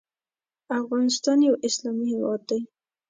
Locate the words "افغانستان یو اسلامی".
0.79-2.05